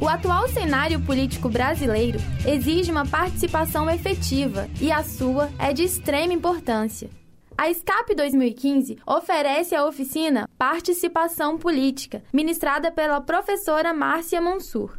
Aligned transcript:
O 0.00 0.06
atual 0.06 0.46
cenário 0.48 1.00
político 1.00 1.48
brasileiro 1.48 2.20
exige 2.46 2.88
uma 2.88 3.04
participação 3.04 3.90
efetiva 3.90 4.68
e 4.80 4.92
a 4.92 5.02
sua 5.02 5.50
é 5.58 5.72
de 5.72 5.82
extrema 5.82 6.32
importância. 6.32 7.10
A 7.56 7.68
SCAP 7.74 8.14
2015 8.14 8.98
oferece 9.04 9.74
a 9.74 9.84
oficina 9.84 10.48
Participação 10.56 11.58
Política, 11.58 12.22
ministrada 12.32 12.92
pela 12.92 13.20
professora 13.20 13.92
Márcia 13.92 14.40
Mansur. 14.40 14.96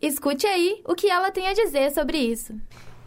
Escute 0.00 0.46
aí 0.46 0.80
o 0.86 0.94
que 0.94 1.10
ela 1.10 1.30
tem 1.30 1.46
a 1.46 1.52
dizer 1.52 1.92
sobre 1.92 2.16
isso. 2.16 2.54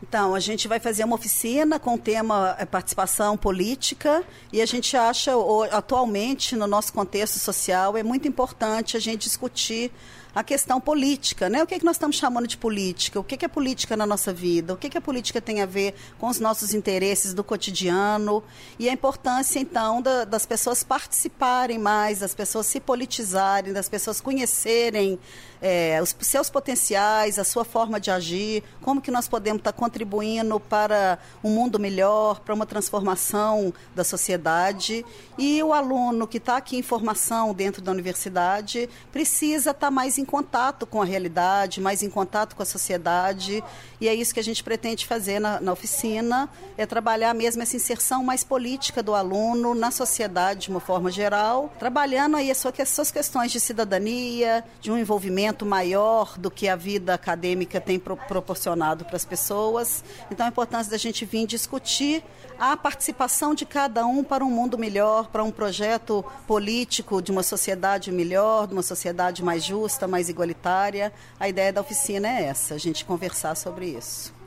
Então, 0.03 0.35
a 0.35 0.39
gente 0.39 0.67
vai 0.67 0.79
fazer 0.79 1.03
uma 1.03 1.15
oficina 1.15 1.79
com 1.79 1.95
o 1.95 1.97
tema 1.97 2.55
é, 2.59 2.65
participação 2.65 3.37
política 3.37 4.23
e 4.51 4.61
a 4.61 4.65
gente 4.65 4.95
acha, 4.97 5.31
atualmente, 5.71 6.55
no 6.55 6.67
nosso 6.67 6.91
contexto 6.91 7.39
social, 7.39 7.95
é 7.95 8.03
muito 8.03 8.27
importante 8.27 8.97
a 8.97 8.99
gente 8.99 9.23
discutir 9.23 9.91
a 10.33 10.43
questão 10.43 10.79
política, 10.79 11.49
né? 11.49 11.61
O 11.61 11.67
que, 11.67 11.75
é 11.75 11.79
que 11.79 11.85
nós 11.85 11.95
estamos 11.95 12.15
chamando 12.15 12.47
de 12.47 12.57
política? 12.57 13.19
O 13.19 13.23
que, 13.23 13.35
é 13.35 13.37
que 13.37 13.45
é 13.45 13.47
política 13.47 13.97
na 13.97 14.05
nossa 14.05 14.31
vida? 14.31 14.73
O 14.73 14.77
que, 14.77 14.87
é 14.87 14.89
que 14.89 14.97
a 14.97 15.01
política 15.01 15.41
tem 15.41 15.61
a 15.61 15.65
ver 15.65 15.93
com 16.17 16.27
os 16.27 16.39
nossos 16.39 16.73
interesses 16.73 17.33
do 17.33 17.43
cotidiano? 17.43 18.43
E 18.79 18.87
a 18.87 18.93
importância, 18.93 19.59
então, 19.59 20.01
da, 20.01 20.23
das 20.23 20.45
pessoas 20.45 20.83
participarem 20.83 21.77
mais, 21.77 22.19
das 22.19 22.33
pessoas 22.33 22.65
se 22.65 22.79
politizarem, 22.79 23.73
das 23.73 23.89
pessoas 23.89 24.21
conhecerem 24.21 25.19
é, 25.61 26.01
os 26.01 26.15
seus 26.21 26.49
potenciais, 26.49 27.37
a 27.37 27.43
sua 27.43 27.63
forma 27.63 27.99
de 27.99 28.09
agir, 28.09 28.63
como 28.81 28.99
que 28.99 29.11
nós 29.11 29.27
podemos 29.27 29.59
estar 29.59 29.73
contribuindo 29.73 30.59
para 30.59 31.19
um 31.43 31.51
mundo 31.51 31.79
melhor, 31.79 32.39
para 32.39 32.53
uma 32.53 32.65
transformação 32.65 33.71
da 33.95 34.03
sociedade. 34.03 35.05
E 35.37 35.61
o 35.61 35.71
aluno 35.71 36.27
que 36.27 36.37
está 36.37 36.57
aqui 36.57 36.77
em 36.77 36.81
formação 36.81 37.53
dentro 37.53 37.81
da 37.81 37.91
universidade 37.91 38.89
precisa 39.11 39.71
estar 39.71 39.91
mais 39.91 40.17
em 40.21 40.25
contato 40.25 40.85
com 40.85 41.01
a 41.01 41.05
realidade, 41.05 41.81
mais 41.81 42.03
em 42.03 42.09
contato 42.09 42.55
com 42.55 42.63
a 42.63 42.65
sociedade. 42.65 43.63
E 43.99 44.07
é 44.07 44.13
isso 44.13 44.33
que 44.33 44.39
a 44.39 44.43
gente 44.43 44.63
pretende 44.63 45.05
fazer 45.05 45.39
na, 45.39 45.59
na 45.59 45.73
oficina, 45.73 46.49
é 46.77 46.85
trabalhar 46.85 47.33
mesmo 47.33 47.61
essa 47.61 47.75
inserção 47.75 48.23
mais 48.23 48.43
política 48.43 49.03
do 49.03 49.13
aluno 49.13 49.75
na 49.75 49.91
sociedade 49.91 50.61
de 50.61 50.69
uma 50.69 50.79
forma 50.79 51.11
geral, 51.11 51.73
trabalhando 51.79 52.37
aí 52.37 52.51
as 52.51 52.57
suas 52.57 53.11
questões 53.11 53.51
de 53.51 53.59
cidadania, 53.59 54.63
de 54.79 54.91
um 54.91 54.97
envolvimento 54.97 55.65
maior 55.65 56.37
do 56.37 56.51
que 56.51 56.67
a 56.67 56.75
vida 56.75 57.13
acadêmica 57.13 57.81
tem 57.81 57.99
pro, 57.99 58.15
proporcionado 58.15 59.05
para 59.05 59.15
as 59.15 59.25
pessoas. 59.25 60.03
Então 60.29 60.45
a 60.45 60.49
importância 60.49 60.91
da 60.91 60.97
gente 60.97 61.25
vir 61.25 61.45
discutir 61.47 62.23
a 62.59 62.77
participação 62.77 63.55
de 63.55 63.65
cada 63.65 64.05
um 64.05 64.23
para 64.23 64.45
um 64.45 64.51
mundo 64.51 64.77
melhor, 64.77 65.29
para 65.29 65.43
um 65.43 65.49
projeto 65.49 66.23
político 66.45 67.19
de 67.21 67.31
uma 67.31 67.41
sociedade 67.41 68.11
melhor, 68.11 68.67
de 68.67 68.73
uma 68.73 68.83
sociedade 68.83 69.43
mais 69.43 69.63
justa, 69.63 70.07
mais 70.11 70.29
igualitária. 70.29 71.11
A 71.39 71.49
ideia 71.49 71.73
da 71.73 71.81
oficina 71.81 72.27
é 72.27 72.43
essa, 72.43 72.75
a 72.75 72.77
gente 72.77 73.03
conversar 73.03 73.55
sobre 73.55 73.87
isso. 73.87 74.40